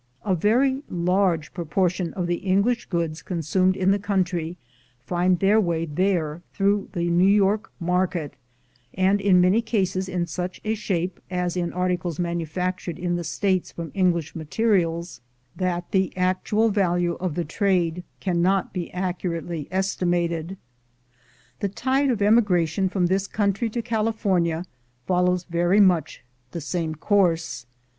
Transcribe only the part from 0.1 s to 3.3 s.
A very large proportion of the English goods